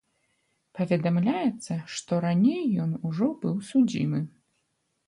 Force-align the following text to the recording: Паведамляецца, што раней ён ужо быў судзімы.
Паведамляецца, 0.79 1.77
што 1.97 2.13
раней 2.27 2.63
ён 2.87 2.91
ужо 3.13 3.31
быў 3.47 3.55
судзімы. 3.71 4.29